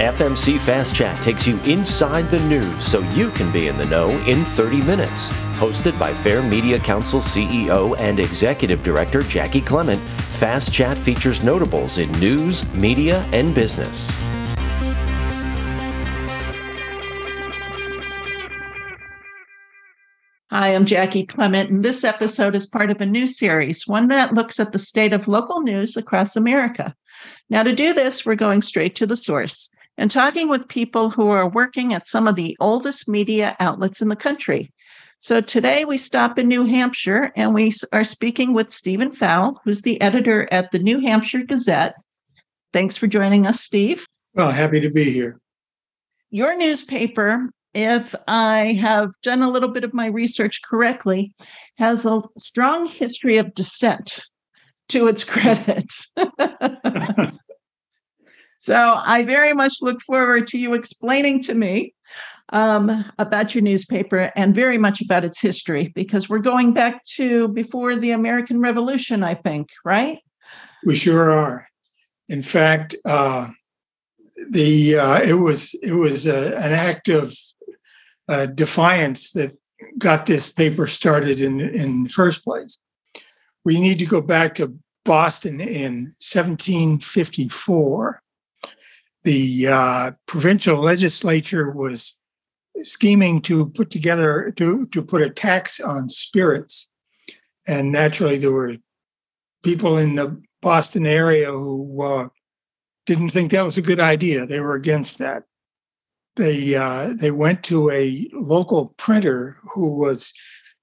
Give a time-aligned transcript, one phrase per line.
[0.00, 4.08] FMC Fast Chat takes you inside the news so you can be in the know
[4.20, 5.28] in 30 minutes.
[5.58, 9.98] Hosted by Fair Media Council CEO and Executive Director Jaci Clement,
[10.38, 14.08] Fast Chat features notables in news, media, and business.
[20.50, 24.32] Hi, I'm Jaci Clement, and this episode is part of a new series, one that
[24.32, 26.96] looks at the state of local news across America.
[27.50, 29.68] Now, to do this, we're going straight to the source
[30.00, 34.08] and talking with people who are working at some of the oldest media outlets in
[34.08, 34.72] the country.
[35.18, 39.82] So today we stop in New Hampshire and we are speaking with Steven Fowle, who's
[39.82, 41.96] the editor at the New Hampshire Gazette.
[42.72, 44.06] Thanks for joining us, Steve.
[44.32, 45.38] Well, happy to be here.
[46.30, 51.32] Your newspaper if I have done a little bit of my research correctly,
[51.78, 54.24] has a strong history of dissent
[54.88, 55.86] to its credit.
[58.60, 61.94] so I very much look forward to you explaining to me
[62.50, 67.48] um, about your newspaper and very much about its history because we're going back to
[67.48, 70.18] before the American Revolution, I think, right?
[70.84, 71.68] We sure are.
[72.28, 73.48] In fact, uh,
[74.50, 77.34] the uh, it was it was a, an act of
[78.28, 79.56] uh, defiance that
[79.98, 82.78] got this paper started in in the first place.
[83.64, 88.22] We need to go back to Boston in 1754.
[89.24, 92.18] The uh, provincial legislature was
[92.78, 96.88] scheming to put together to to put a tax on spirits,
[97.66, 98.76] and naturally there were
[99.62, 102.28] people in the Boston area who uh,
[103.04, 104.46] didn't think that was a good idea.
[104.46, 105.44] They were against that
[106.36, 110.32] they uh, they went to a local printer who was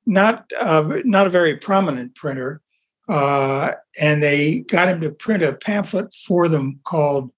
[0.05, 2.61] not not a very prominent printer,
[3.09, 7.31] uh, and they got him to print a pamphlet for them called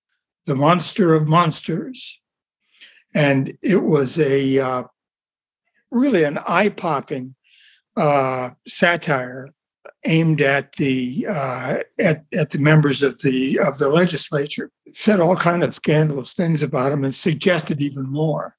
[0.50, 2.20] "The Monster of Monsters,"
[3.14, 4.84] and it was a uh,
[5.92, 7.36] really an eye popping
[7.96, 9.50] uh, satire
[10.06, 14.72] aimed at the uh, at at the members of the of the legislature.
[14.92, 18.56] Said all kind of scandalous things about him and suggested even more.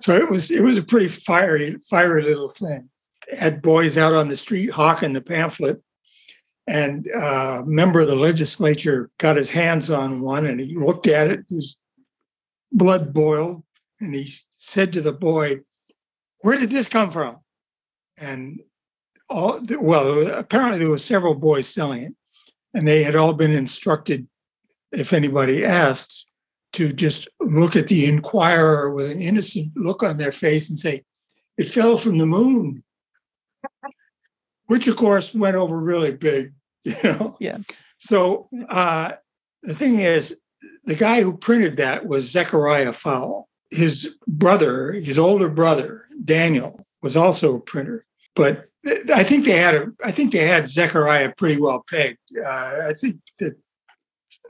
[0.00, 2.88] So it was it was a pretty fiery fiery little thing.
[3.38, 5.82] Had boys out on the street hawking the pamphlet,
[6.68, 11.06] and uh, a member of the legislature got his hands on one and he looked
[11.06, 11.40] at it.
[11.48, 11.76] His
[12.70, 13.62] blood boiled,
[14.00, 15.60] and he said to the boy,
[16.42, 17.38] "Where did this come from?"
[18.18, 18.60] And
[19.28, 22.14] all well apparently there were several boys selling it
[22.74, 24.26] and they had all been instructed
[24.92, 26.26] if anybody asks
[26.72, 31.02] to just look at the inquirer with an innocent look on their face and say
[31.56, 32.82] it fell from the moon
[34.66, 36.54] which of course went over really big
[37.02, 37.58] you know yeah
[37.98, 39.12] so uh,
[39.62, 40.38] the thing is
[40.84, 43.48] the guy who printed that was zechariah Fowle.
[43.70, 48.04] his brother his older brother daniel was also a printer
[48.34, 48.66] but
[49.12, 49.86] I think they had a.
[50.04, 52.18] I think they had Zechariah pretty well pegged.
[52.36, 53.56] Uh, I think that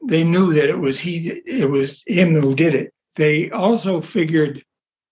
[0.02, 1.28] they knew that it was he.
[1.46, 2.92] It was him who did it.
[3.16, 4.62] They also figured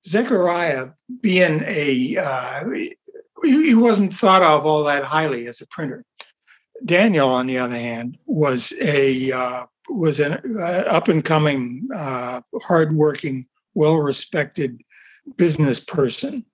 [0.07, 2.17] Zechariah being a.
[2.19, 2.69] Uh,
[3.43, 6.05] he wasn't thought of all that highly as a printer.
[6.85, 13.47] Daniel, on the other hand, was a uh, was an up and coming, uh, hardworking,
[13.75, 14.81] well respected
[15.37, 16.45] business person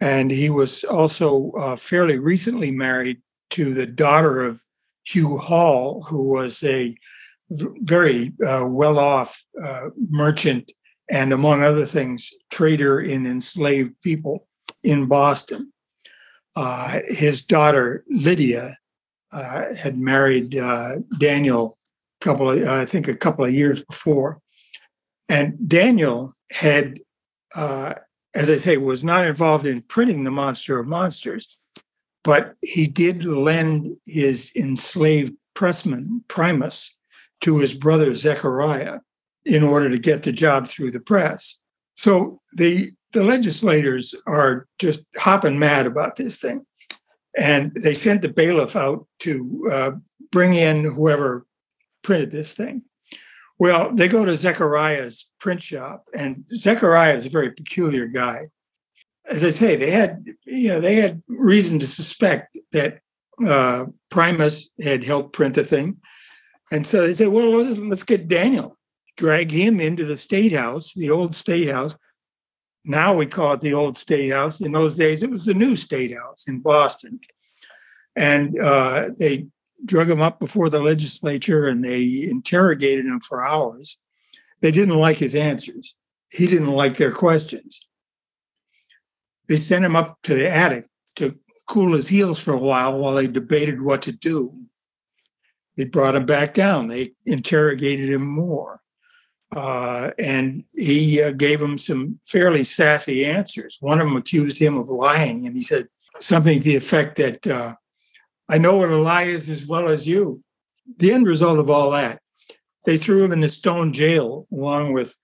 [0.00, 4.62] and he was also uh, fairly recently married to the daughter of
[5.04, 6.96] Hugh Hall, who was a
[7.48, 10.72] very uh, well off uh, merchant
[11.08, 14.48] and, among other things, trader in enslaved people
[14.82, 15.72] in Boston.
[16.56, 18.76] Uh, his daughter, Lydia,
[19.36, 21.78] uh, had married uh, Daniel
[22.20, 24.40] a couple of, I think, a couple of years before.
[25.28, 27.00] And Daniel had
[28.36, 31.56] as I say, was not involved in printing the Monster of Monsters,
[32.22, 36.94] but he did lend his enslaved pressman, Primus,
[37.40, 39.00] to his brother Zechariah
[39.46, 41.58] in order to get the job through the press.
[41.94, 46.66] So the, the legislators are just hopping mad about this thing.
[47.36, 49.90] And they sent the bailiff out to uh,
[50.32, 51.46] bring in whoever
[52.02, 52.82] printed this thing.
[53.58, 58.48] Well, they go to Zechariah's print shop, and Zechariah is a very peculiar guy.
[59.28, 63.00] As I say, they had you know they had reason to suspect that
[63.44, 65.96] uh, Primus had helped print the thing,
[66.70, 68.76] and so they said, "Well, let's, let's get Daniel,
[69.16, 71.94] drag him into the state house, the old state house."
[72.86, 74.60] Now we call it the old state house.
[74.60, 77.20] In those days, it was the new state house in Boston,
[78.14, 79.48] and uh, they
[79.84, 83.98] drug him up before the legislature and they interrogated him for hours.
[84.62, 85.94] They didn't like his answers.
[86.30, 87.80] He didn't like their questions.
[89.48, 90.86] They sent him up to the attic
[91.16, 94.54] to cool his heels for a while while they debated what to do.
[95.76, 96.88] They brought him back down.
[96.88, 98.80] They interrogated him more.
[99.54, 103.78] Uh, and he uh, gave him some fairly sassy answers.
[103.80, 105.88] One of them accused him of lying, and he said
[106.20, 107.74] something to the effect that uh,
[108.48, 110.42] I know what a lie is as well as you.
[110.98, 112.20] The end result of all that,
[112.84, 115.14] they threw him in the stone jail along with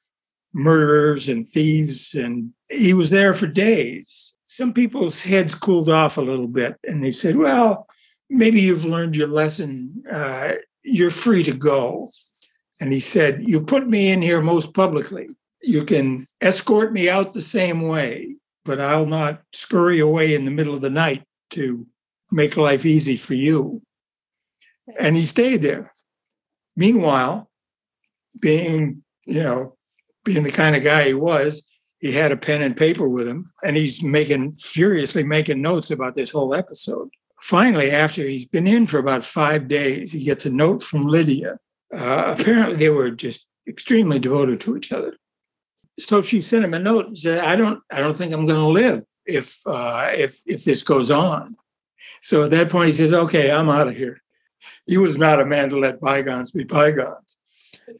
[0.52, 4.34] murderers and thieves, and he was there for days.
[4.44, 7.86] Some people's heads cooled off a little bit, and they said, Well,
[8.28, 10.04] maybe you've learned your lesson.
[10.10, 12.10] Uh, you're free to go.
[12.82, 15.28] And he said, You put me in here most publicly.
[15.62, 18.34] You can escort me out the same way,
[18.64, 21.86] but I'll not scurry away in the middle of the night to
[22.32, 23.82] make life easy for you.
[24.98, 25.92] And he stayed there.
[26.74, 27.48] Meanwhile,
[28.40, 29.76] being, you know,
[30.24, 31.62] being the kind of guy he was,
[32.00, 36.16] he had a pen and paper with him and he's making furiously making notes about
[36.16, 37.10] this whole episode.
[37.40, 41.60] Finally, after he's been in for about five days, he gets a note from Lydia.
[41.92, 45.16] Uh, apparently, they were just extremely devoted to each other.
[45.98, 48.60] So she sent him a note and said, "I don't, I don't think I'm going
[48.60, 51.48] to live if, uh, if, if this goes on."
[52.20, 54.20] So at that point, he says, "Okay, I'm out of here."
[54.86, 57.36] He was not a man to let bygones be bygones.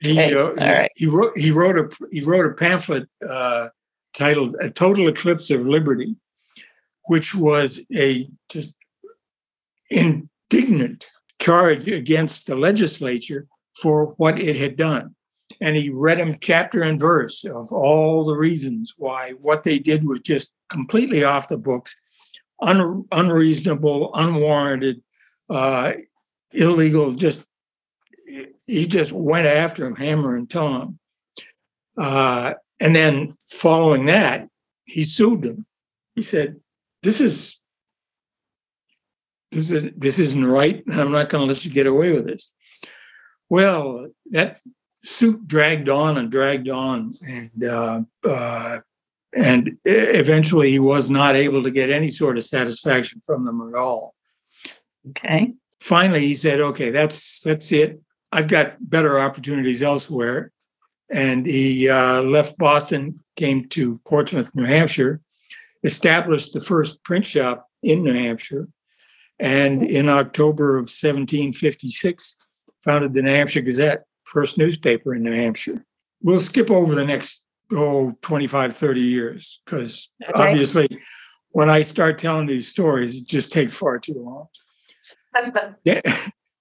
[0.01, 0.91] He, Okay, uh, right.
[0.95, 3.69] he, he wrote he wrote a he wrote a pamphlet uh,
[4.15, 6.17] titled "A Total Eclipse of Liberty,"
[7.05, 8.73] which was a just
[9.91, 11.07] indignant
[11.41, 15.15] charge against the legislature for what it had done.
[15.61, 20.05] And he read them chapter and verse of all the reasons why what they did
[20.05, 22.01] was just completely off the books,
[22.61, 25.03] un- unreasonable, unwarranted,
[25.51, 25.93] uh,
[26.53, 27.13] illegal.
[27.13, 27.45] Just
[28.67, 30.99] he just went after him, hammer and tong.
[31.97, 34.49] Uh, and then following that,
[34.85, 35.67] he sued them.
[36.15, 36.61] He said,
[37.03, 37.59] "This is
[39.51, 40.83] this is this isn't right.
[40.91, 42.51] I'm not going to let you get away with this."
[43.53, 44.63] Well, that
[45.05, 48.79] suit dragged on and dragged on, and uh, uh,
[49.37, 53.79] and eventually he was not able to get any sort of satisfaction from them at
[53.79, 54.15] all.
[55.11, 55.53] Okay.
[55.81, 58.01] Finally, he said, "Okay, that's that's it.
[58.33, 60.51] I've got better opportunities elsewhere."
[61.11, 65.21] And he uh, left Boston, came to Portsmouth, New Hampshire,
[65.85, 68.67] established the first print shop in New Hampshire,
[69.39, 72.39] and in October of 1756,
[72.85, 75.85] founded the New Hampshire Gazette, first newspaper in New Hampshire.
[76.23, 77.43] We'll skip over the next,
[77.73, 80.33] oh, 25, 30 years, because Okay.
[80.51, 80.89] obviously
[81.51, 84.47] when I start telling these stories, it just takes far too long.
[85.85, 86.01] Da-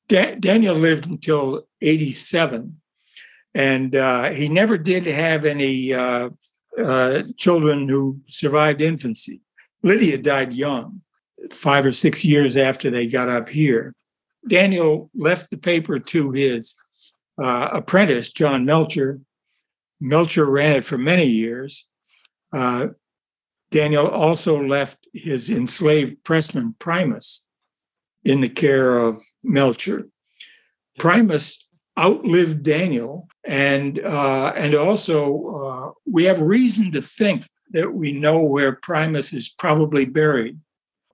[0.07, 2.81] Da- Daniel lived until 87,
[3.53, 6.29] and uh, he never did have any uh,
[6.77, 9.41] uh, children who survived infancy.
[9.83, 11.01] Lydia died young,
[11.51, 13.93] five or six years after they got up here.
[14.47, 16.75] Daniel left the paper to his
[17.41, 19.19] uh, apprentice, John Melcher.
[19.99, 21.87] Melcher ran it for many years.
[22.51, 22.87] Uh,
[23.71, 27.43] Daniel also left his enslaved pressman, Primus,
[28.23, 30.07] in the care of Melcher.
[30.99, 31.67] Primus
[31.97, 38.41] outlived Daniel, and uh, and also uh, we have reason to think that we know
[38.41, 40.59] where Primus is probably buried,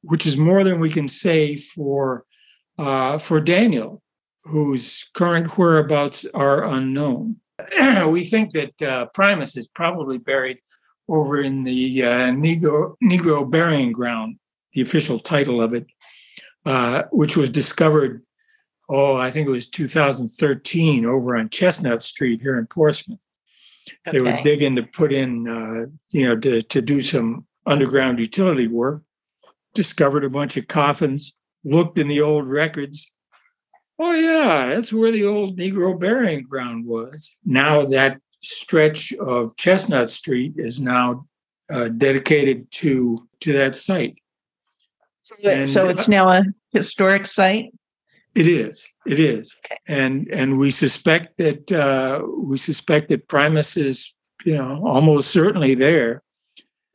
[0.02, 2.26] which is more than we can say for
[2.78, 4.02] uh, for Daniel,
[4.44, 7.38] whose current whereabouts are unknown.
[8.10, 10.60] we think that uh, Primus is probably buried
[11.10, 14.38] over in the uh, Negro Negro burying ground,
[14.74, 15.88] the official title of it,
[16.66, 18.24] uh, which was discovered
[18.90, 23.20] oh, I think it was 2013 over on Chestnut Street here in Portsmouth.
[24.12, 28.68] They were digging to put in, uh, you know, to, to do some underground utility
[28.68, 29.04] work.
[29.74, 31.34] Discovered a bunch of coffins,
[31.68, 33.12] looked in the old records.
[34.00, 37.34] Oh, yeah, that's where the old Negro burying ground was.
[37.44, 41.26] Now that stretch of Chestnut Street is now
[41.70, 44.16] uh, dedicated to to that site.
[45.24, 47.74] So, so And- it's now a historic site.
[48.36, 48.88] It is.
[49.08, 49.56] It is.
[49.66, 49.78] Okay.
[49.88, 54.14] And and we suspect that uh, we suspect that Primus is,
[54.46, 56.22] you know, almost certainly there.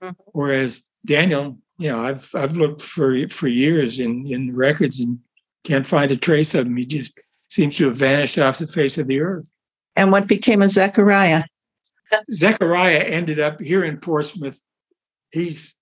[0.02, 0.14] Mhm.
[0.26, 5.18] Whereas Daniel, you know, I've I've looked for for years in in records and
[5.64, 6.76] can't find a trace of him.
[6.76, 9.50] He just seems to have vanished off the face of the earth.
[9.96, 11.44] And what became of Zechariah?
[12.30, 14.62] Zechariah ended up here in Portsmouth.
[15.32, 15.74] He's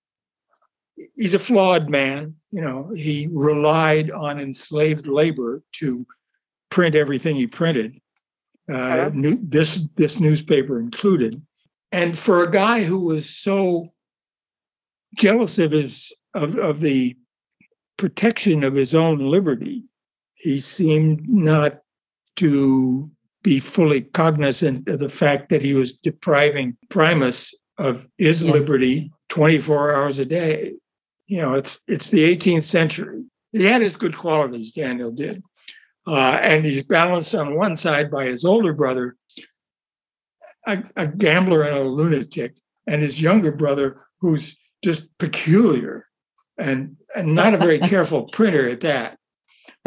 [1.15, 2.35] he's a flawed man.
[2.51, 6.05] You know, he relied on enslaved labor to
[6.69, 8.01] print everything he printed.
[8.69, 9.11] Uh, Uh-huh.
[9.13, 11.41] new, this this newspaper included,
[11.91, 13.91] and for a guy who was so
[15.15, 17.17] jealous of his of, of the
[17.97, 19.83] protection of his own liberty,
[20.33, 21.81] he seemed not
[22.37, 23.11] to
[23.43, 28.51] be fully cognizant of the fact that he was depriving Primus of his Yeah.
[28.51, 30.73] liberty 24 hours a day.
[31.27, 33.23] You know, it's it's the 18th century.
[33.51, 35.43] He had his good qualities, Daniel did.
[36.07, 39.15] Uh, and he's balanced on one side by his older brother,
[40.65, 42.55] a, a gambler and a lunatic,
[42.87, 46.07] and his younger brother, who's just peculiar
[46.57, 49.17] and, and not a very careful printer at that.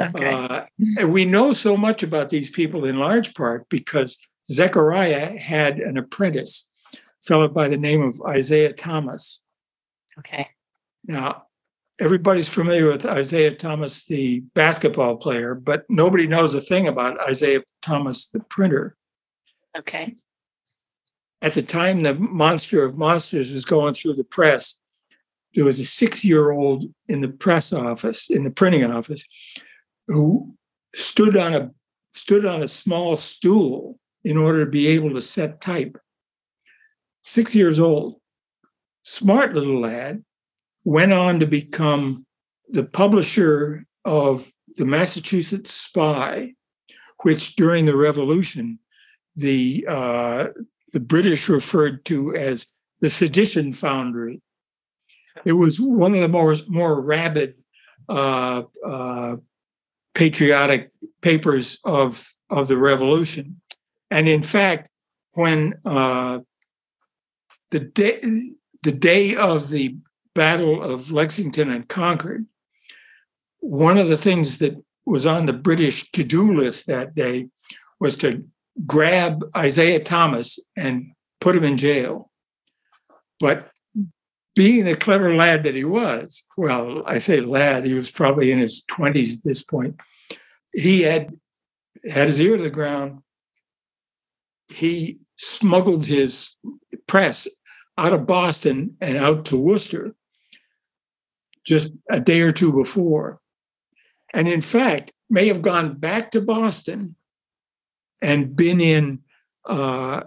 [0.00, 0.32] Okay.
[0.32, 0.66] Uh,
[0.98, 4.16] and we know so much about these people in large part because
[4.50, 9.42] Zechariah had an apprentice, a fellow by the name of Isaiah Thomas.
[10.18, 10.48] okay.
[11.06, 11.44] Now,
[12.00, 17.62] everybody's familiar with Isaiah Thomas, the basketball player, but nobody knows a thing about Isaiah
[17.82, 18.96] Thomas, the printer.
[19.76, 20.16] Okay.
[21.40, 24.78] At the time the Monster of Monsters was going through the press,
[25.54, 29.24] there was a six year old in the press office, in the printing office,
[30.08, 30.54] who
[30.94, 31.70] stood on a
[32.12, 35.98] stood on a small stool in order to be able to set type.
[37.22, 38.16] Six years old,
[39.02, 40.24] smart little lad,
[40.84, 42.26] went on to become
[42.68, 46.54] the publisher of the Massachusetts Spy,
[47.22, 48.78] which during the Revolution,
[49.36, 50.46] the uh,
[50.92, 52.66] the British referred to as
[53.00, 54.40] the sedition foundry.
[55.44, 57.54] It was one of the more more rabid
[58.08, 59.36] uh, uh,
[60.14, 60.90] patriotic
[61.22, 63.60] papers of of the revolution,
[64.10, 64.88] and in fact,
[65.32, 66.38] when uh,
[67.70, 68.20] the day
[68.82, 69.96] the day of the
[70.34, 72.46] Battle of Lexington and Concord,
[73.60, 74.76] one of the things that
[75.06, 77.48] was on the British to do list that day
[78.00, 78.44] was to
[78.86, 82.30] grab Isaiah Thomas and put him in jail.
[83.40, 83.70] But
[84.54, 88.58] being the clever lad that he was, well, I say lad, he was probably in
[88.58, 90.00] his 20s at this point.
[90.72, 91.34] He had
[92.10, 93.20] had his ear to the ground.
[94.68, 96.56] He smuggled his
[97.06, 97.48] press
[97.98, 100.14] out of Boston and out to Worcester
[101.64, 103.40] just a day or two before.
[104.32, 107.16] And in fact, may have gone back to Boston
[108.20, 109.20] and been in
[109.66, 110.24] uh,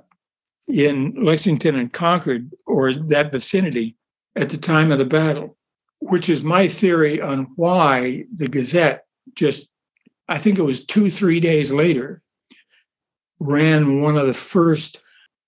[0.67, 3.97] in Lexington and Concord or that vicinity
[4.38, 5.58] at the time of the battle,
[6.01, 9.03] which is my theory on why the Gazette
[9.34, 9.67] just,
[10.27, 12.22] I think it was two, three days later,
[13.39, 15.00] ran one of the first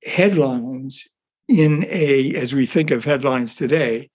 [0.04, 1.08] headlines
[1.48, 4.10] in a, as we think of headlines today,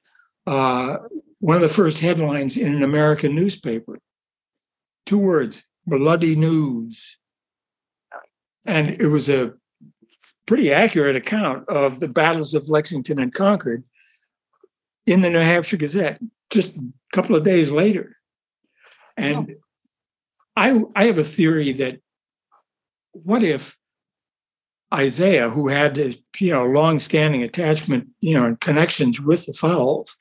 [0.46, 0.98] uh,
[1.38, 3.98] one of the first headlines in an American newspaper.
[5.06, 7.18] Two words, bloody news.
[8.66, 9.52] And it was a
[10.46, 13.84] pretty accurate account of the battles of Lexington and Concord
[15.06, 16.20] in the New Hampshire Gazette
[16.50, 16.82] just a
[17.12, 18.16] couple of days later.
[19.16, 19.56] And
[20.56, 22.00] I, I have a theory that
[23.12, 23.76] what if
[24.92, 30.16] Isaiah, who had a you know long-standing attachment, you know, and connections with the Fowles,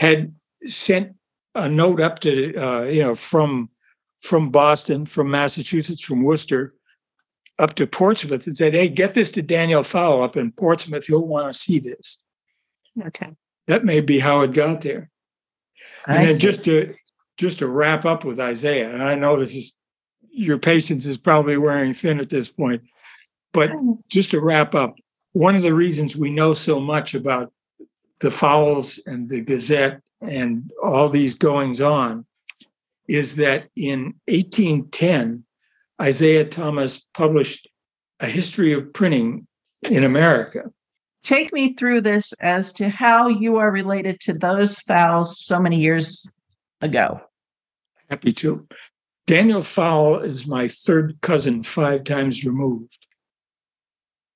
[0.00, 1.14] had sent
[1.54, 3.70] a note up to uh, you know from
[4.22, 6.74] from Boston, from Massachusetts, from Worcester,
[7.58, 11.06] up to Portsmouth, and said, "Hey, get this to Daniel Fowle up in Portsmouth.
[11.06, 12.18] He'll want to see this."
[13.06, 13.32] Okay.
[13.66, 15.10] That may be how it got there.
[16.06, 16.40] And I then see.
[16.40, 16.94] just to
[17.36, 19.74] just to wrap up with Isaiah, and I know this is
[20.30, 22.82] your patience is probably wearing thin at this point,
[23.52, 23.92] but hmm.
[24.08, 24.96] just to wrap up,
[25.32, 27.52] one of the reasons we know so much about
[28.20, 32.24] the Fowles and the Gazette and all these goings on
[33.08, 35.44] is that in 1810,
[36.00, 37.68] Isaiah Thomas published
[38.20, 39.46] a history of printing
[39.90, 40.70] in America.
[41.26, 45.76] Take me through this as to how you are related to those Fowles so many
[45.76, 46.24] years
[46.80, 47.20] ago.
[48.08, 48.68] Happy to.
[49.26, 53.08] Daniel Fowle is my third cousin, five times removed.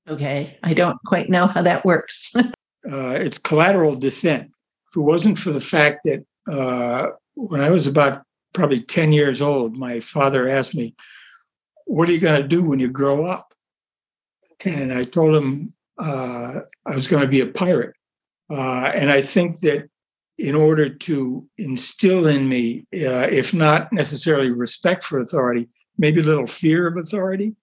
[0.08, 0.58] Okay.
[0.64, 2.34] I don't quite know how that works.
[2.36, 2.50] uh,
[2.90, 4.50] it's collateral descent.
[4.90, 9.40] If it wasn't for the fact that uh, when I was about probably 10 years
[9.40, 10.96] old, my father asked me,
[11.84, 13.54] What are you going to do when you grow up?
[14.64, 17.94] And I told him uh, I was going to be a pirate.
[18.50, 19.88] Uh, and I think that
[20.38, 26.24] in order to instill in me, uh, if not necessarily respect for authority, maybe a
[26.24, 27.54] little fear of authority,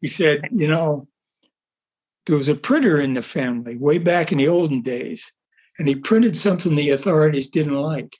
[0.00, 1.08] he said, You know,
[2.26, 5.32] there was a printer in the family way back in the olden days,
[5.78, 8.16] and he printed something the authorities didn't like,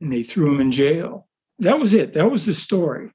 [0.00, 1.26] and they threw him in jail.
[1.58, 2.12] That was it.
[2.12, 3.10] That was the story.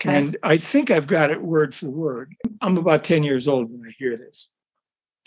[0.00, 0.16] Okay.
[0.16, 2.34] And I think I've got it word for word.
[2.60, 4.48] I'm about 10 years old when I hear this.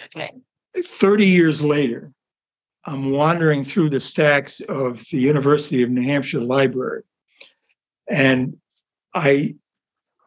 [0.03, 0.31] Okay.
[0.77, 2.11] 30 years later,
[2.85, 7.03] I'm wandering through the stacks of the University of New Hampshire library.
[8.07, 8.57] And
[9.13, 9.55] I,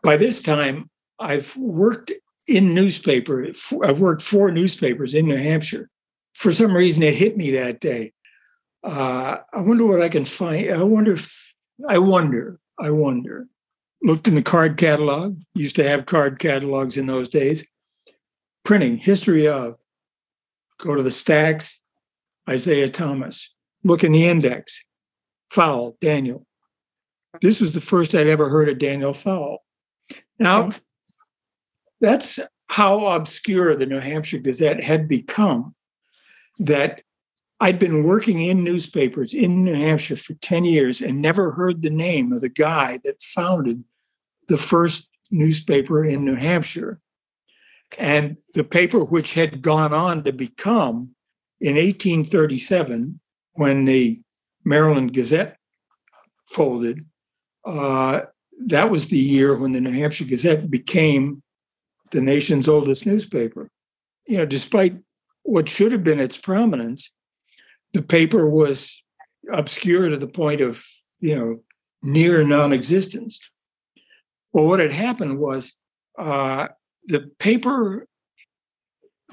[0.02, 2.12] by this time, I've worked
[2.46, 3.46] in newspaper.
[3.84, 5.90] I've worked four newspapers in New Hampshire.
[6.34, 8.12] For some reason, it hit me that day.
[8.82, 10.70] Uh, I wonder what I can find.
[10.72, 11.54] I wonder if,
[11.88, 13.46] I wonder, I wonder.
[14.02, 17.68] Looked in the card catalog, used to have card catalogs in those days.
[18.68, 19.78] Printing, history of.
[20.76, 21.80] Go to the stacks,
[22.46, 23.54] Isaiah Thomas.
[23.82, 24.84] Look in the index,
[25.48, 26.46] Fowle, Daniel.
[27.40, 29.64] This was the first I'd ever heard of Daniel Fowle.
[30.38, 30.68] Now,
[32.02, 35.74] that's how obscure the New Hampshire Gazette had become
[36.58, 37.00] that
[37.60, 41.88] I'd been working in newspapers in New Hampshire for 10 years and never heard the
[41.88, 43.82] name of the guy that founded
[44.48, 47.00] the first newspaper in New Hampshire.
[47.96, 51.14] And the paper, which had gone on to become
[51.60, 53.20] in 1837,
[53.52, 54.20] when the
[54.64, 55.56] Maryland Gazette
[56.46, 57.06] folded,
[57.64, 58.22] uh,
[58.66, 61.42] that was the year when the New Hampshire Gazette became
[62.10, 63.70] the nation's oldest newspaper.
[64.26, 64.98] You know, despite
[65.42, 67.10] what should have been its prominence,
[67.92, 69.02] the paper was
[69.50, 70.84] obscure to the point of,
[71.20, 71.60] you know,
[72.02, 73.40] near non existence.
[74.52, 75.74] Well, what had happened was
[76.18, 76.68] uh,
[77.08, 78.06] the paper,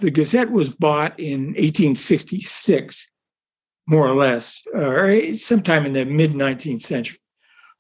[0.02, 3.12] the Gazette was bought in 1866,
[3.88, 7.20] more or less, or sometime in the mid 19th century,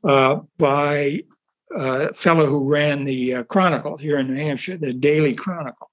[0.03, 1.21] uh, by
[1.75, 5.89] a fellow who ran the uh, Chronicle here in New Hampshire, the Daily Chronicle.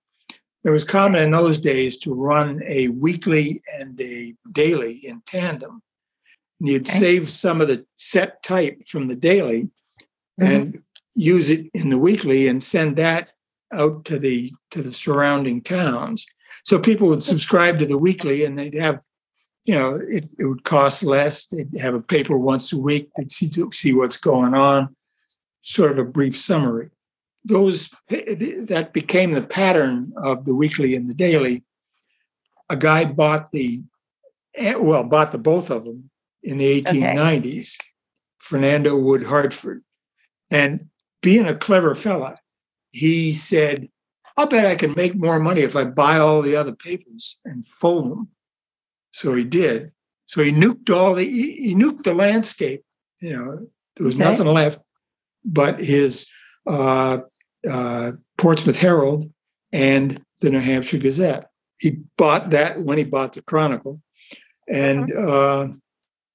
[0.64, 5.82] It was common in those days to run a weekly and a daily in tandem.
[6.60, 6.98] And you'd okay.
[6.98, 9.70] save some of the set type from the daily
[10.40, 10.44] mm-hmm.
[10.44, 10.82] and
[11.14, 13.32] use it in the weekly and send that
[13.72, 16.26] out to the to the surrounding towns.
[16.64, 19.02] So people would subscribe to the weekly and they'd have,
[19.64, 21.46] you know, it, it would cost less.
[21.46, 23.10] They'd have a paper once a week.
[23.16, 24.94] They'd see see what's going on,
[25.62, 26.90] sort of a brief summary
[27.44, 31.64] those that became the pattern of the weekly and the daily.
[32.70, 33.82] A guy bought the
[34.54, 36.10] eh, well, bought the both of them
[36.42, 37.58] in the 1890s.
[37.58, 37.88] Okay.
[38.38, 39.84] Fernando Wood Hartford,
[40.50, 40.88] and
[41.20, 42.34] being a clever fella,
[42.92, 43.88] he said,
[44.36, 47.66] "I'll bet I can make more money if I buy all the other papers and
[47.66, 48.28] fold them."
[49.10, 49.92] So he did.
[50.26, 52.84] So he nuked all the he, nuked the landscape.
[53.20, 54.24] You know, there was okay.
[54.24, 54.80] nothing left
[55.44, 56.28] but his
[56.66, 57.18] uh,
[57.68, 59.30] uh, Portsmouth Herald
[59.72, 61.48] and the New Hampshire Gazette.
[61.78, 64.00] He bought that when he bought the Chronicle,
[64.68, 65.68] and uh,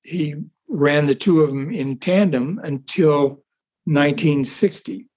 [0.03, 0.35] he
[0.67, 3.43] ran the two of them in tandem until
[3.85, 5.07] 1960.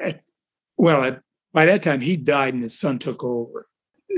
[0.00, 0.20] At,
[0.76, 1.20] well, at,
[1.52, 3.66] by that time, he died and his son took over.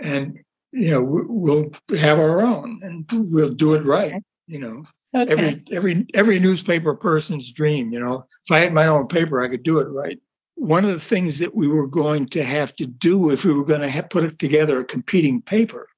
[0.03, 0.41] and
[0.73, 4.21] you know we'll have our own, and we'll do it right.
[4.49, 5.33] You know, okay.
[5.33, 7.93] every every every newspaper person's dream.
[7.93, 10.19] You know, if I had my own paper, I could do it right
[10.61, 13.65] one of the things that we were going to have to do if we were
[13.65, 15.89] going to have put together a competing paper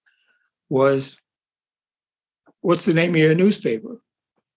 [0.70, 1.20] was
[2.61, 4.01] what's the name of your newspaper?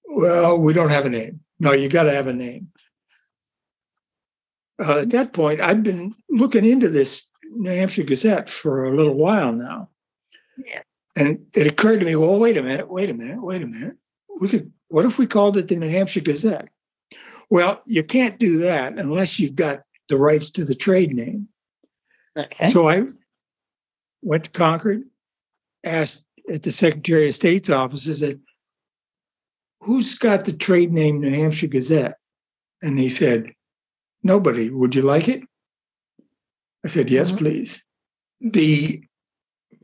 [0.08, 1.40] Well, we don't have a name.
[1.60, 2.68] No, you got to have a name.
[4.80, 9.16] Uh, at that point, I've been looking into this New Hampshire Gazette for a little
[9.16, 9.90] while now.
[10.56, 10.84] Yeah.
[11.16, 13.96] And it occurred to me, well, wait a minute, wait a minute, wait a minute.
[14.40, 16.70] We could, what if we called it the New Hampshire Gazette?
[17.50, 21.48] Well, you can't do that unless you've got the rights to the trade name.
[22.38, 22.70] Okay.
[22.70, 23.04] So I
[24.22, 25.04] went to Concord,
[25.84, 28.40] asked at the Secretary of State's office, I said,
[29.82, 32.18] who's got the trade name New Hampshire Gazette?
[32.82, 33.52] And he said,
[34.24, 34.70] nobody.
[34.70, 35.44] Would you like it?
[36.84, 37.38] I said, yes, Mhm.
[37.38, 37.84] please.
[38.42, 39.04] The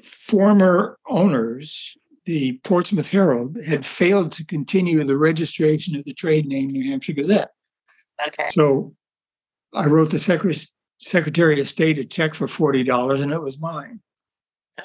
[0.03, 6.69] former owners, the Portsmouth Herald, had failed to continue the registration of the trade name
[6.69, 7.51] New Hampshire Gazette.
[8.27, 8.47] okay.
[8.51, 8.95] So
[9.73, 10.65] I wrote the Secretary,
[10.99, 14.01] Secretary of State a check for $40 and it was mine.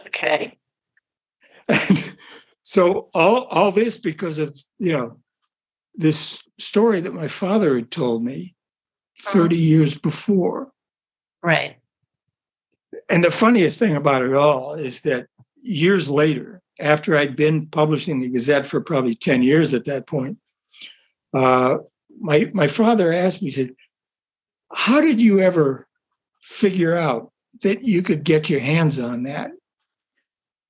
[0.07, 0.59] Okay.
[1.69, 2.17] And
[2.63, 5.19] so all, all this because of, you know,
[5.95, 8.55] this story that my father had told me
[9.19, 10.73] 30 years before.
[11.43, 11.77] Right.
[13.09, 15.27] And the funniest thing about it all is that
[15.61, 20.39] years later, after I'd been publishing the Gazette for probably 10 years at that point,
[21.35, 21.79] uh,
[22.21, 23.75] my, my father asked me, he said,
[24.73, 25.87] How did you ever
[26.43, 29.53] figure out that you could get your hands on that?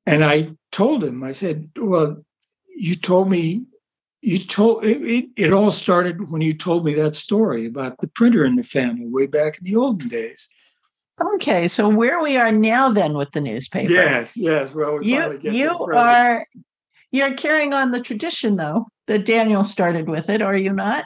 [0.07, 2.25] And I told him, I said, Well,
[2.69, 3.65] you told me,
[4.23, 8.09] you told it, it, it all started when you told me that story about the
[8.09, 10.49] printer in the family way back in the olden days.
[11.21, 11.67] Okay.
[11.69, 13.91] So where we are now then with the newspaper.
[13.91, 14.75] Yes, yes.
[14.75, 16.47] Well, we You finally get to you are
[17.13, 21.05] you're carrying on the tradition though that Daniel started with it, are you not?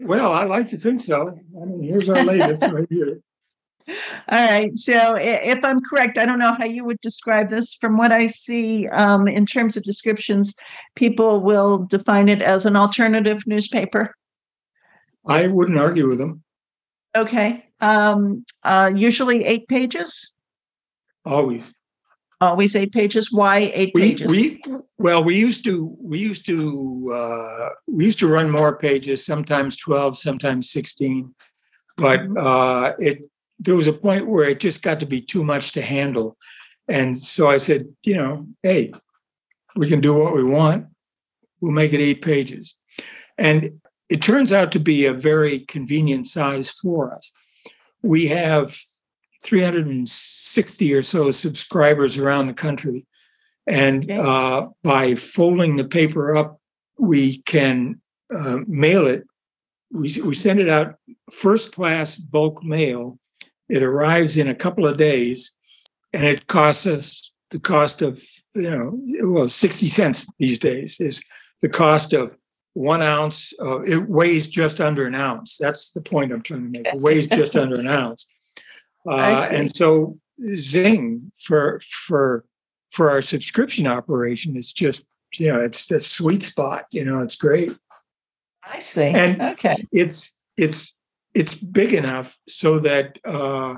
[0.00, 1.38] Well, I like to think so.
[1.60, 3.20] I mean, here's our latest right here.
[3.88, 4.76] All right.
[4.76, 7.74] So, if I'm correct, I don't know how you would describe this.
[7.76, 10.54] From what I see um, in terms of descriptions,
[10.96, 14.14] people will define it as an alternative newspaper.
[15.26, 16.42] I wouldn't argue with them.
[17.16, 17.64] Okay.
[17.80, 20.34] Um, uh, usually eight pages.
[21.24, 21.74] Always.
[22.40, 23.32] Always eight pages.
[23.32, 24.30] Why eight We pages?
[24.30, 24.62] we
[24.98, 29.76] well, we used to we used to uh, we used to run more pages, sometimes
[29.76, 31.34] twelve, sometimes sixteen,
[31.96, 32.36] but Mhm.
[32.38, 33.22] uh, it
[33.58, 36.36] there was a point where it just got to be too much to handle,
[36.88, 38.92] and so I said, you know, hey,
[39.74, 40.88] we can do what we want.
[41.62, 42.74] We'll make it eight pages,
[43.38, 47.32] and it turns out to be a very convenient size for us.
[48.02, 48.78] We have
[49.46, 53.06] 360 or so subscribers around the country.
[53.66, 56.60] And uh, by folding the paper up,
[56.98, 58.00] we can
[58.34, 59.24] uh, mail it.
[59.92, 60.96] We, we send it out
[61.30, 63.18] first class bulk mail.
[63.68, 65.54] It arrives in a couple of days
[66.12, 68.22] and it costs us the cost of,
[68.54, 71.22] you know, well, 60 cents these days is
[71.62, 72.36] the cost of
[72.74, 73.52] one ounce.
[73.60, 75.56] Uh, it weighs just under an ounce.
[75.58, 76.86] That's the point I'm trying to make.
[76.86, 78.26] It weighs just under an ounce.
[79.08, 82.44] I Uh, and so Zing for for
[82.90, 86.86] for our subscription operation is just you know it's the sweet spot.
[86.90, 87.72] You know it's great.
[88.64, 89.02] I see.
[89.02, 89.76] And- okay.
[89.92, 90.94] It's it's
[91.34, 93.76] it's big enough so that uh,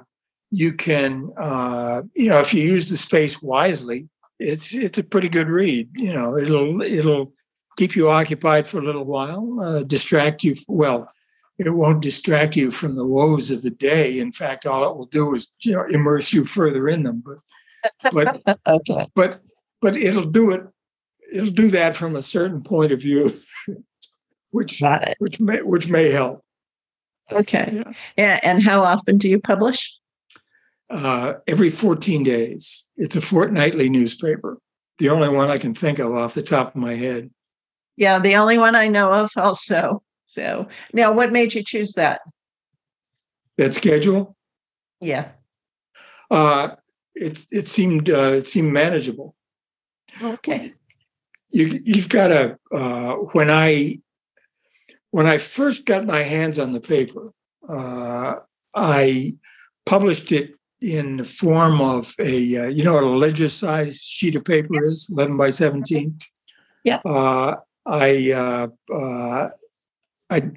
[0.50, 5.28] you can uh, you know if you use the space wisely, it's it's a pretty
[5.28, 5.90] good read.
[5.94, 7.32] You know it'll it'll
[7.76, 10.56] keep you occupied for a little while, uh, distract you.
[10.66, 11.10] Well,
[11.66, 14.18] it won't distract you from the woes of the day.
[14.18, 17.23] In fact, all it will do is you know immerse you further in them.
[17.25, 19.09] But but okay.
[19.14, 19.40] but
[19.81, 20.66] but it'll do it.
[21.33, 23.31] It'll do that from a certain point of view,
[24.51, 24.83] which
[25.18, 26.44] which may which may help.
[27.31, 27.71] Okay.
[27.73, 27.92] Yeah.
[28.16, 28.40] Yeah.
[28.42, 29.99] And how often do you publish?
[30.90, 32.85] Uh, every 14 days.
[32.97, 34.59] It's a fortnightly newspaper.
[34.97, 37.31] The only one I can think of off the top of my head.
[37.97, 40.03] Yeah, the only one I know of also.
[40.28, 42.20] So now what made you choose that?
[43.56, 44.36] That schedule.
[45.00, 45.30] Yeah.
[46.30, 46.76] Uh,
[47.14, 49.34] it it seemed uh, it seemed manageable.
[50.22, 50.70] Okay.
[51.50, 54.00] You you've got to uh, when I
[55.10, 57.32] when I first got my hands on the paper,
[57.68, 58.36] uh,
[58.76, 59.32] I
[59.86, 64.36] published it in the form of a, uh, you know what a ledger size sheet
[64.36, 64.82] of paper yes.
[64.84, 66.18] is, 11 by 17?
[66.84, 67.00] Yeah.
[67.04, 69.48] Uh, I, uh, uh,
[70.30, 70.50] I,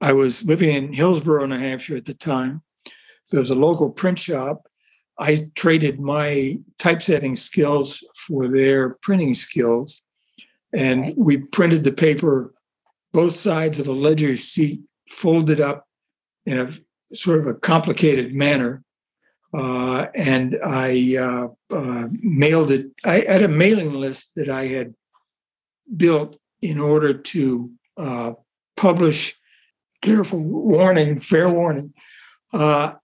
[0.00, 2.62] I was living in Hillsborough, New Hampshire at the time.
[3.30, 4.66] There was a local print shop.
[5.18, 10.00] I traded my typesetting skills for their printing skills.
[10.72, 12.54] And we printed the paper
[13.12, 15.86] both sides of a ledger sheet folded up
[16.46, 16.70] in a
[17.14, 18.82] sort of a complicated manner.
[19.52, 22.86] Uh, and I uh, uh, mailed it.
[23.04, 24.94] I had a mailing list that I had
[25.96, 28.32] built in order to uh,
[28.80, 29.36] publish.
[30.02, 31.92] Careful warning, fair warning.
[32.52, 32.94] Uh,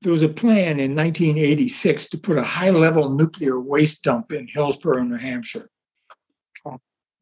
[0.00, 4.48] there was a plan in 1986 to put a high level nuclear waste dump in
[4.48, 5.68] Hillsborough, New Hampshire.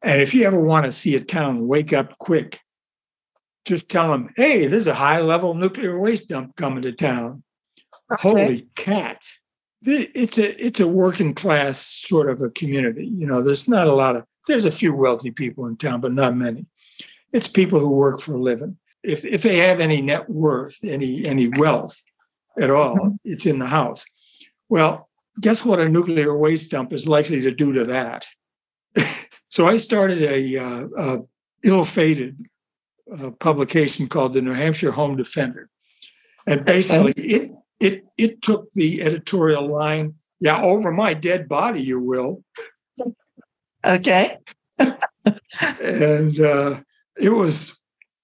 [0.01, 2.59] And if you ever want to see a town wake up quick,
[3.65, 7.43] just tell them, hey, there's a high level nuclear waste dump coming to town.
[8.11, 8.21] Okay.
[8.21, 9.25] Holy cat.
[9.81, 13.05] It's a it's a working class sort of a community.
[13.05, 16.13] You know, there's not a lot of there's a few wealthy people in town, but
[16.13, 16.65] not many.
[17.33, 18.77] It's people who work for a living.
[19.03, 22.01] If if they have any net worth, any any wealth
[22.57, 23.15] at all, mm-hmm.
[23.25, 24.05] it's in the house.
[24.69, 25.09] Well,
[25.41, 28.27] guess what a nuclear waste dump is likely to do to that?
[29.53, 31.19] So I started a, uh, a
[31.63, 32.43] ill-fated
[33.15, 35.69] uh, publication called the New Hampshire Home Defender,
[36.47, 42.01] and basically it it it took the editorial line, "Yeah, over my dead body, you
[42.01, 42.43] will."
[43.85, 44.39] Okay.
[44.79, 46.79] and uh,
[47.17, 47.77] it was,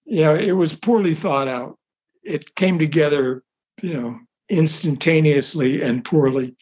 [0.05, 1.77] you know, it was poorly thought out.
[2.23, 3.43] It came together,
[3.81, 6.55] you know, instantaneously and poorly.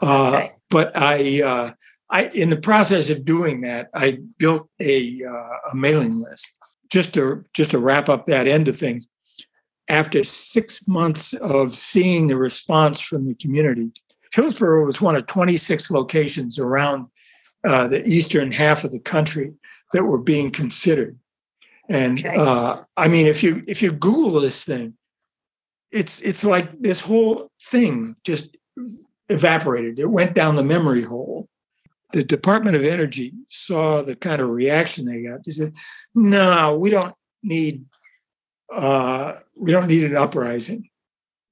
[0.00, 0.52] Uh, okay.
[0.70, 1.70] But I uh,
[2.10, 6.52] I, in the process of doing that, I built a, uh, a mailing list
[6.90, 9.06] just to just to wrap up that end of things.
[9.88, 13.90] After six months of seeing the response from the community,
[14.32, 17.06] Hillsborough was one of 26 locations around
[17.64, 19.52] uh, the eastern half of the country
[19.92, 21.18] that were being considered.
[21.90, 22.34] And okay.
[22.36, 24.94] uh, I mean, if you if you Google this thing,
[25.90, 28.56] it's it's like this whole thing just
[29.28, 29.98] evaporated.
[29.98, 31.48] It went down the memory hole
[32.12, 35.44] the Department of Energy saw the kind of reaction they got.
[35.44, 35.74] They said,
[36.14, 37.84] "No, we don't need
[38.72, 40.88] uh, we don't need an uprising."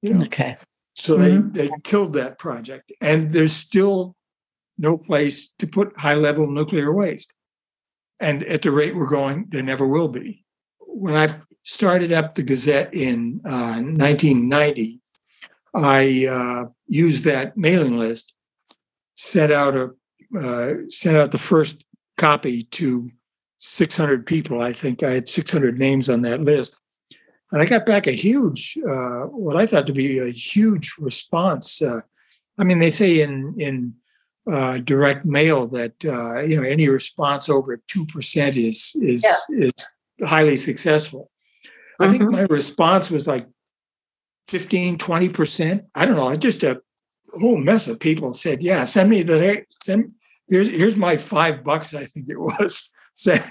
[0.01, 0.25] You know?
[0.25, 0.57] Okay.
[0.93, 1.51] So mm-hmm.
[1.51, 4.15] they they killed that project, and there's still
[4.77, 7.33] no place to put high level nuclear waste.
[8.19, 10.43] And at the rate we're going, there never will be.
[10.79, 14.99] When I started up the Gazette in uh, 1990,
[15.75, 18.33] I uh, used that mailing list,
[19.15, 19.91] sent out a
[20.37, 21.83] uh, sent out the first
[22.17, 23.09] copy to
[23.59, 24.61] 600 people.
[24.61, 26.75] I think I had 600 names on that list.
[27.51, 31.81] And I got back a huge, uh, what I thought to be a huge response.
[31.81, 32.01] Uh,
[32.59, 33.95] I mean, they say in in
[34.51, 39.67] uh, direct mail that uh, you know any response over two percent is is yeah.
[39.67, 39.73] is
[40.23, 41.31] highly successful.
[41.63, 42.03] Mm-hmm.
[42.03, 42.31] I think mm-hmm.
[42.33, 43.47] my response was like
[44.47, 45.83] 15, 20 percent.
[45.95, 46.27] I don't know.
[46.27, 46.81] I just a
[47.33, 50.13] whole mess of people said, "Yeah, send me the send
[50.49, 51.93] here's here's my five bucks.
[51.93, 52.89] I think it was.
[53.19, 53.43] Send,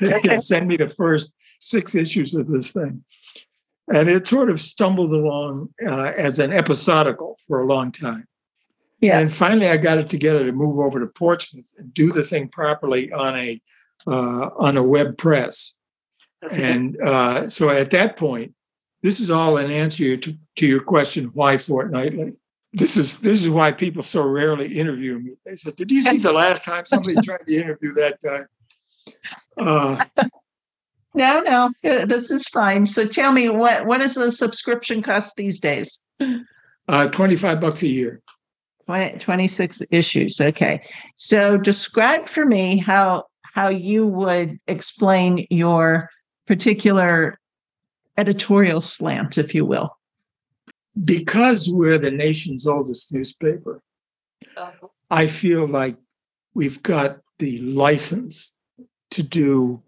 [0.43, 1.31] send me the first
[1.61, 3.05] six issues of this thing,
[3.93, 8.27] and it sort of stumbled along uh, as an episodical for a long time.
[9.01, 9.19] Yeah.
[9.19, 12.49] And finally, I got it together to move over to Portsmouth and do the thing
[12.49, 13.61] properly on a
[14.07, 15.75] uh, on a web press.
[16.43, 16.73] Okay.
[16.73, 18.55] And uh, so at that point,
[19.03, 22.37] this is all an answer to, to your question, why fortnightly?
[22.73, 25.33] this is this is why people so rarely interview me.
[25.45, 28.41] They said, "Did you see the last time somebody tried to interview that guy?"
[29.57, 30.05] Uh,
[31.15, 32.85] no, no, this is fine.
[32.85, 36.03] So tell me, what what is the subscription cost these days?
[36.87, 38.21] Uh, Twenty five bucks a year.
[38.89, 40.41] 20, 26 issues.
[40.41, 40.81] Okay,
[41.17, 46.11] so describe for me how how you would explain your
[46.47, 47.39] particular
[48.17, 49.99] editorial slant, if you will
[51.05, 53.83] because we're the nation's oldest newspaper,
[54.57, 54.89] uh-huh.
[55.11, 55.97] I feel like
[56.55, 58.53] we've got the license
[59.13, 59.83] to do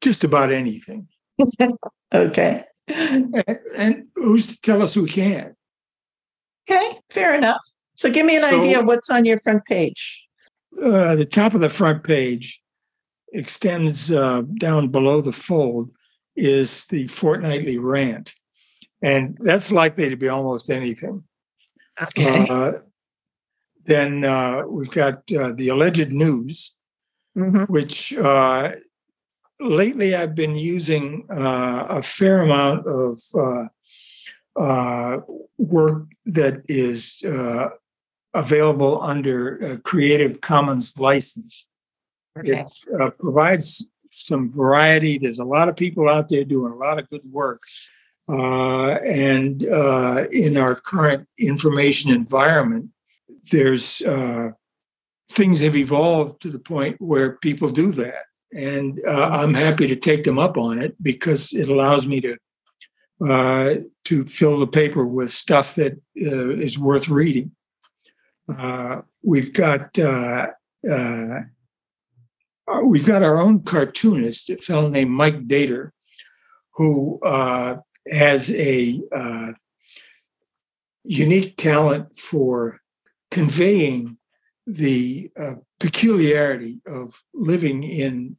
[0.00, 1.08] just about anything.
[2.14, 2.64] okay.
[2.88, 3.44] And,
[3.76, 5.54] and, who's to tell us we can't?
[6.68, 7.60] Okay, fair enough.
[8.02, 10.26] So give me an so, idea what's on your front page.
[10.76, 12.60] Uh, the top of the front page
[13.32, 15.88] extends uh, down below the fold
[16.34, 18.34] is the fortnightly rant
[19.02, 21.22] and that's likely to be almost anything.
[22.02, 22.48] Okay.
[22.50, 22.72] Uh,
[23.84, 26.74] then uh, we've got uh, the alleged news,
[27.38, 27.72] mm-hmm.
[27.72, 28.72] which uh,
[29.60, 35.20] lately I've been using uh, a fair amount of uh, uh,
[35.56, 37.68] work that is uh,
[38.34, 41.68] available under a Creative Commons license.
[42.38, 42.60] Okay.
[42.60, 45.18] It uh, provides some variety.
[45.18, 47.62] There's a lot of people out there doing a lot of good work.
[48.28, 52.90] Uh, and uh, in our current information environment,
[53.50, 54.02] there's
[55.30, 58.24] things have evolved to the point where people do that.
[58.54, 62.36] And I'm happy to take them up on it because it allows me to
[63.24, 67.52] uh, to fill the paper with stuff that uh, is worth reading.
[68.48, 70.48] Uh, we've got uh,
[70.90, 71.40] uh,
[72.84, 75.90] we've got our own cartoonist, a fellow named Mike Dater,
[76.74, 77.20] who
[78.10, 79.00] has a
[81.04, 82.80] unique talent for
[83.30, 84.18] conveying
[84.66, 85.30] the
[85.80, 88.36] peculiarity of living in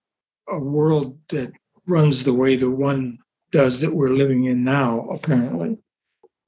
[0.50, 1.52] a world that
[1.88, 3.18] runs the way the one
[3.52, 5.78] does that we're living in now, apparently.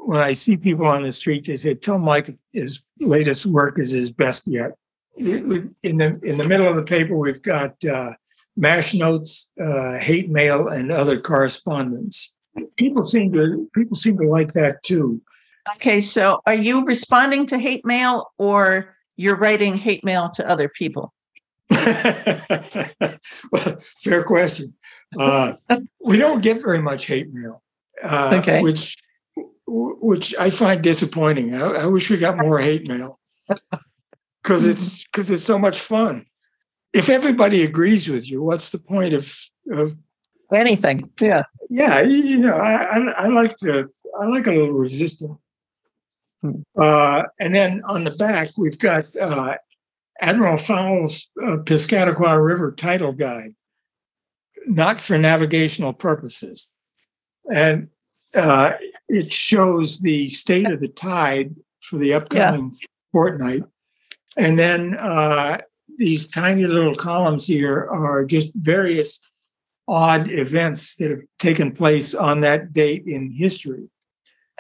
[0.06, 3.92] When I see people on the street, they say, tell Mike his latest work is
[3.92, 4.74] his best yet.
[5.18, 8.12] In the in the middle of the paper, we've got uh,
[8.56, 12.32] mash notes, uh, hate mail, and other correspondence.
[12.76, 15.22] People seem to people seem to like that too.
[15.78, 20.70] Okay, so are you responding to hate mail, or you're writing hate mail to other
[20.70, 21.14] people?
[21.70, 22.42] well,
[24.04, 24.74] fair question.
[25.18, 25.54] Uh,
[26.04, 27.64] we don't get very much hate mail,
[28.04, 28.62] uh, okay.
[28.62, 28.98] which
[29.68, 31.56] which I find disappointing.
[31.56, 33.20] I, I wish we got more hate mail
[34.44, 36.26] because it's because it's so much fun.
[36.94, 39.34] If everybody agrees with you, what's the point of
[39.72, 39.96] of
[40.54, 41.10] anything?
[41.20, 42.02] Yeah, yeah.
[42.02, 45.38] You know, I, I, I like to I like a little resistance.
[46.42, 46.62] Hmm.
[46.80, 49.56] Uh, and then on the back, we've got uh,
[50.22, 53.56] Admiral Fowle's uh, Piscataqua River Tide Guide,
[54.68, 56.68] not for navigational purposes.
[57.52, 57.90] And
[58.36, 58.74] uh,
[59.08, 62.88] it shows the state of the tide for the upcoming yeah.
[63.12, 63.64] fortnight.
[64.38, 65.60] And then uh,
[65.98, 69.20] these tiny little columns here are just various
[69.88, 73.90] odd events that have taken place on that date in history.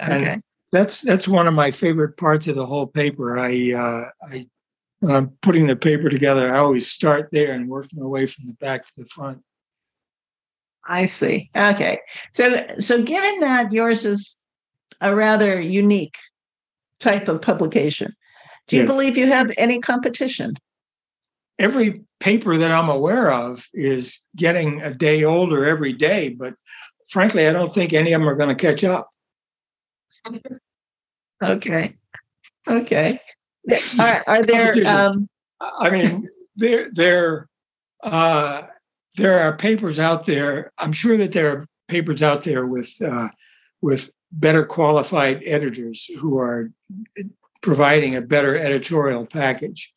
[0.01, 0.33] Okay.
[0.33, 3.39] And that's that's one of my favorite parts of the whole paper.
[3.39, 4.43] I uh, I
[4.99, 8.47] when I'm putting the paper together, I always start there and work my way from
[8.47, 9.41] the back to the front.
[10.85, 11.49] I see.
[11.55, 11.99] Okay.
[12.31, 14.35] So so given that yours is
[15.01, 16.17] a rather unique
[16.99, 18.15] type of publication,
[18.67, 18.91] do you yes.
[18.91, 20.55] believe you have any competition?
[21.57, 26.55] Every paper that I'm aware of is getting a day older every day, but
[27.09, 29.09] frankly, I don't think any of them are going to catch up.
[31.43, 31.95] Okay.
[32.67, 33.19] Okay.
[33.99, 34.73] Are, are there?
[34.85, 35.29] Um,
[35.79, 37.47] I mean, they're they're
[38.03, 38.63] uh,
[39.15, 40.71] there are papers out there.
[40.77, 43.29] I'm sure that there are papers out there with uh,
[43.81, 46.71] with better qualified editors who are
[47.61, 49.93] providing a better editorial package.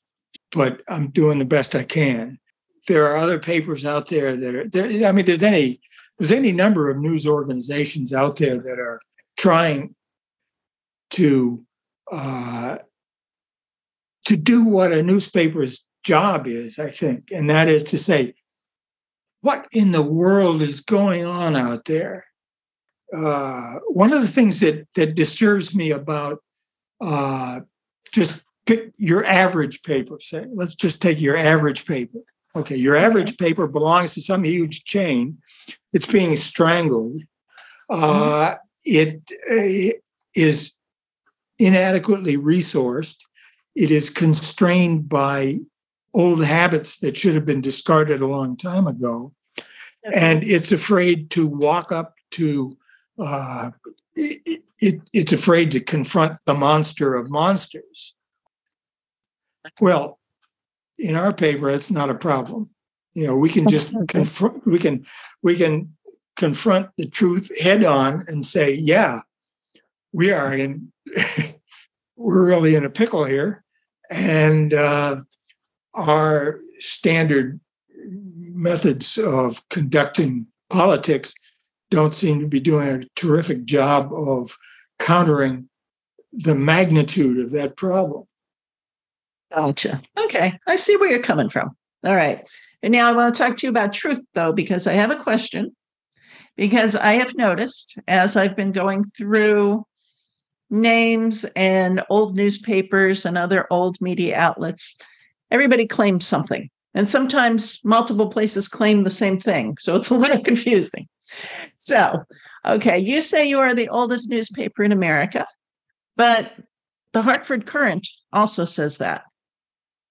[0.53, 2.39] But I'm doing the best I can.
[2.87, 4.69] There are other papers out there that are.
[4.69, 5.81] There, I mean, there's any
[6.19, 9.01] there's any number of news organizations out there that are
[9.37, 9.95] trying
[11.11, 11.65] to
[12.11, 12.79] uh,
[14.27, 18.35] to do what a newspaper's job is, I think, and that is to say,
[19.41, 22.25] what in the world is going on out there?
[23.15, 26.39] Uh, one of the things that that disturbs me about
[27.01, 27.61] uh,
[28.13, 30.19] just pick your average paper.
[30.21, 32.19] Say, let's just take your average paper.
[32.55, 35.39] Okay, your average paper belongs to some huge chain.
[35.93, 37.23] It's being strangled.
[37.89, 40.03] Uh, it, it
[40.35, 40.73] is
[41.59, 43.17] inadequately resourced.
[43.75, 45.61] It is constrained by
[46.19, 49.33] old habits that should have been discarded a long time ago.
[50.13, 52.77] And it's afraid to walk up to,
[53.21, 53.71] uh,
[54.17, 58.15] it, it, it's afraid to confront the monster of monsters.
[59.81, 60.19] Well,
[60.99, 62.71] in our paper, it's not a problem.
[63.15, 65.07] You know, we can just confront, we can,
[65.43, 65.95] we can
[66.35, 69.21] confront the truth head on and say, yeah,
[70.13, 70.93] we are in,
[72.17, 73.63] we're really in a pickle here
[74.11, 75.21] and uh,
[75.99, 77.61] our standard
[78.07, 81.35] methods of conducting politics
[81.91, 84.57] don't seem to be doing a terrific job of
[84.99, 85.69] countering
[86.33, 88.25] the magnitude of that problem.
[89.53, 90.03] Gotcha.
[90.19, 90.59] Okay.
[90.67, 91.77] I see where you're coming from.
[92.05, 92.47] All right.
[92.83, 95.23] And now I want to talk to you about truth, though, because I have a
[95.23, 95.75] question.
[96.57, 99.87] Because I have noticed as I've been going through
[100.71, 104.99] names and old newspapers and other old media outlets,
[105.51, 106.69] everybody claims something.
[106.95, 109.77] And sometimes multiple places claim the same thing.
[109.79, 111.07] So it's a little confusing.
[111.77, 112.25] So,
[112.69, 115.47] Okay, you say you are the oldest newspaper in America,
[116.17, 116.53] but
[117.13, 119.23] the Hartford Courant also says that.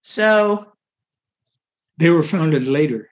[0.02, 0.66] So
[1.98, 3.10] they were founded later.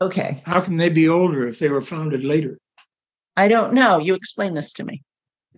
[0.00, 0.42] Okay.
[0.44, 2.58] How can they be older if they were founded later?
[3.36, 3.98] I don't know.
[3.98, 5.02] You explain this to me.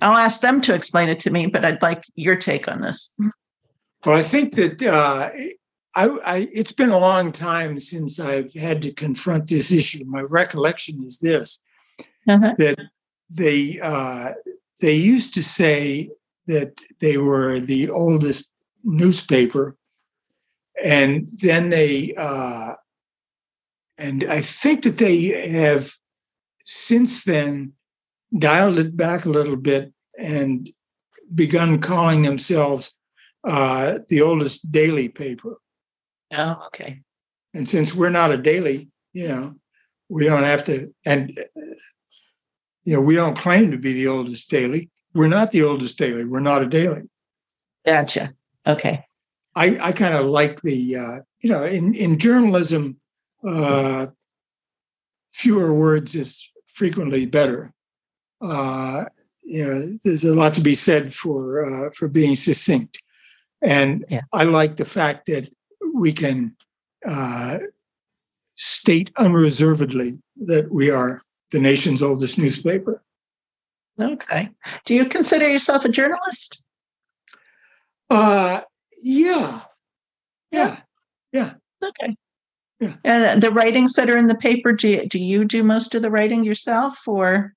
[0.00, 3.14] I'll ask them to explain it to me, but I'd like your take on this.
[4.05, 5.30] Well, I think that uh,
[5.94, 10.05] I, I, it's been a long time since I've had to confront this issue.
[10.05, 11.59] My recollection is this:
[12.28, 12.55] uh-huh.
[12.59, 12.78] that
[13.28, 14.34] they uh,
[14.80, 16.11] they used to say
[16.46, 18.49] that they were the oldest
[18.84, 19.76] newspaper,
[20.82, 22.74] and then they uh,
[23.99, 25.92] and I think that they have
[26.64, 27.72] since then
[28.38, 30.70] dialed it back a little bit and
[31.34, 32.96] begun calling themselves
[33.45, 35.59] uh, the oldest daily paper.
[36.32, 37.01] Oh, okay.
[37.55, 39.57] And since we're not a daily, you know,
[40.09, 41.39] we don't have to, and
[42.84, 44.91] you know, we don't claim to be the oldest daily.
[45.14, 46.24] We're not the oldest daily.
[46.24, 47.03] We're not a daily.
[47.84, 48.34] Gotcha.
[48.66, 49.05] Okay.
[49.55, 53.01] I, I kind of like the, uh, you know, in, in journalism,
[53.47, 54.07] uh,
[55.32, 57.72] fewer words is frequently better.
[58.41, 59.07] Uh,
[59.43, 62.99] you know, there's a lot to be said for uh, for being succinct,
[63.62, 64.22] and yeah.
[64.32, 65.50] I like the fact that
[65.94, 66.56] we can
[67.06, 67.59] uh,
[68.56, 73.02] state unreservedly that we are the nation's oldest newspaper.
[74.00, 74.50] Okay.
[74.84, 76.62] Do you consider yourself a journalist?
[78.11, 78.61] Uh,
[79.00, 79.61] yeah.
[80.52, 80.78] Yeah.
[81.32, 81.54] Yeah.
[81.84, 82.16] Okay.
[82.80, 82.94] Yeah.
[83.04, 86.02] And the writings that are in the paper, do you, do you do most of
[86.02, 87.54] the writing yourself or?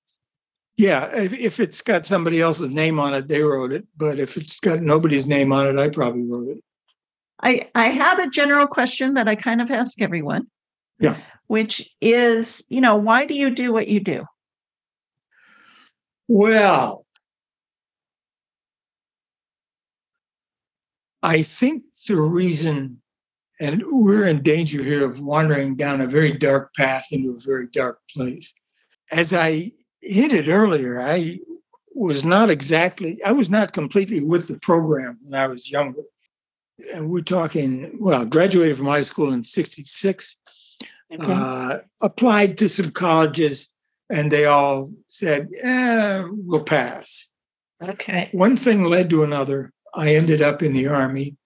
[0.82, 3.86] Yeah, if, if it's got somebody else's name on it, they wrote it.
[3.96, 6.58] But if it's got nobody's name on it, I probably wrote it.
[7.40, 10.48] I, I have a general question that I kind of ask everyone.
[10.98, 11.18] Yeah.
[11.46, 14.24] Which is, you know, why do you do what you do?
[16.26, 17.06] Well,
[21.22, 23.00] I think the reason,
[23.60, 27.68] and we're in danger here of wandering down a very dark path into a very
[27.68, 28.52] dark place.
[29.12, 29.70] As I
[30.02, 31.38] hinted earlier, I
[31.94, 36.02] was not exactly, I was not completely with the program when I was younger.
[36.94, 40.40] And we're talking, well, graduated from high school in 66,
[41.12, 41.32] okay.
[41.32, 43.68] uh, applied to some colleges,
[44.10, 47.28] and they all said, eh, we'll pass.
[47.80, 48.30] Okay.
[48.32, 49.72] One thing led to another.
[49.94, 51.36] I ended up in the Army,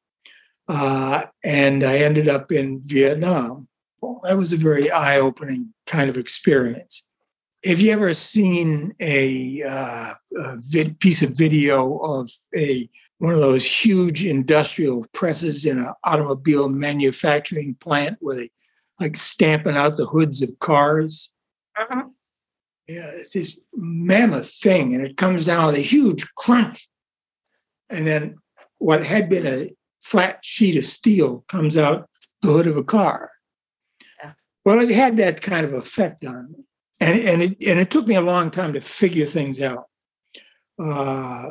[0.69, 3.69] uh, and I ended up in Vietnam.
[4.01, 7.06] Well, that was a very eye opening kind of experience
[7.67, 12.89] have you ever seen a, uh, a vid- piece of video of a
[13.19, 18.51] one of those huge industrial presses in an automobile manufacturing plant where they
[19.01, 21.31] like stamping out the hoods of cars?
[21.79, 22.09] Uh-huh.
[22.87, 26.89] Yeah, it's this mammoth thing, and it comes down with a huge crunch,
[27.91, 28.37] and then
[28.79, 32.09] what had been a flat sheet of steel comes out
[32.43, 33.31] the hood of a car.
[34.23, 34.33] Yeah.
[34.65, 36.66] Well, it had that kind of effect on me
[37.01, 39.87] and and it and it took me a long time to figure things out.
[40.79, 41.51] Uh,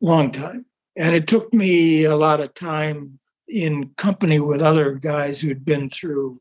[0.00, 0.66] long time,
[0.96, 3.18] and it took me a lot of time
[3.48, 6.40] in company with other guys who'd been through,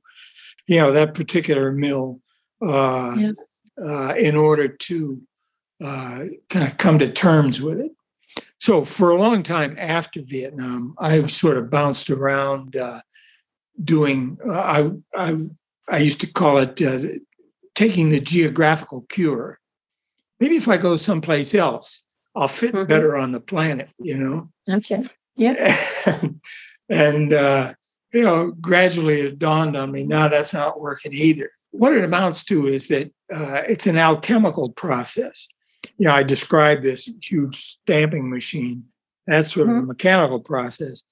[0.68, 2.20] you know, that particular mill,
[2.62, 3.32] uh, yeah.
[3.84, 5.22] uh, in order to
[5.84, 7.92] uh, kind of come to terms with it.
[8.60, 13.02] So for a long time after Vietnam, I sort of bounced around uh,
[13.84, 14.38] doing.
[14.46, 14.92] Uh, I
[15.30, 15.46] I
[15.90, 17.20] I used to call it uh,
[17.76, 19.60] taking the geographical cure.
[20.40, 22.04] Maybe if I go someplace else,
[22.36, 22.88] I'll fit mm-hmm.
[22.88, 24.50] better on the planet, you know?
[24.70, 25.04] Okay.
[25.36, 25.78] Yeah.
[26.06, 26.42] and,
[26.90, 27.74] and uh,
[28.14, 31.52] you know, gradually it dawned on me, now that's not working either.
[31.72, 35.48] What it amounts to is that uh, it's an alchemical process.
[35.98, 38.86] You know, I described this huge stamping machine.
[39.28, 39.72] That's sort mm-hmm.
[39.72, 39.88] of a mm-hmm.
[39.90, 41.04] mechanical process.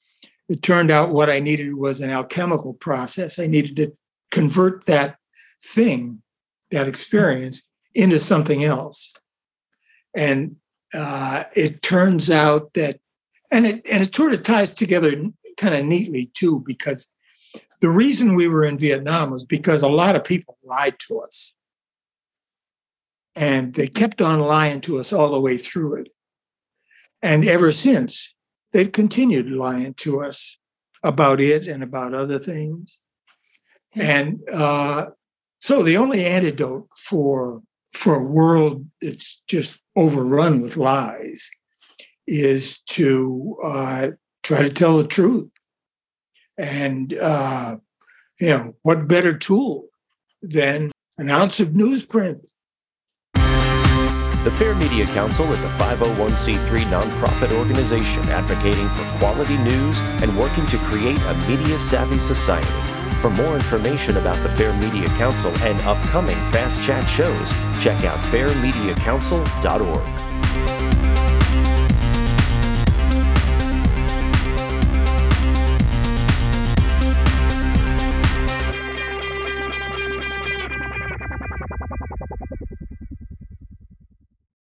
[0.50, 3.40] It turned out what I needed was an alchemical process.
[3.40, 3.98] I needed to
[4.32, 5.18] convert that
[5.62, 6.22] thing
[6.74, 7.64] that experience
[7.96, 9.14] into something else.
[10.14, 10.58] And
[10.94, 13.00] uh, it turns out that,
[13.52, 15.12] and it and it sort of ties together
[15.58, 17.08] kind of neatly too, because
[17.82, 21.54] the reason we were in Vietnam was because a lot of people lied to us.
[23.36, 26.10] And they kept on lying to us all the way through it.
[27.22, 28.36] And ever since,
[28.72, 30.58] they've continued lying to us
[31.04, 33.00] about it and about other things.
[33.96, 35.08] And uh,
[35.64, 37.62] so the only antidote for
[37.94, 41.50] for a world that's just overrun with lies
[42.28, 44.08] is to uh,
[44.44, 45.50] try to tell the truth.
[46.58, 47.78] And uh,
[48.42, 49.86] you know what better tool
[50.42, 52.42] than an ounce of newsprint
[53.34, 60.66] The Fair Media Council is a 501c3 nonprofit organization advocating for quality news and working
[60.66, 63.03] to create a media savvy society.
[63.24, 67.50] For more information about the Fair Media Council and upcoming Fast Chat shows,
[67.82, 70.33] check out fairmediacouncil.org.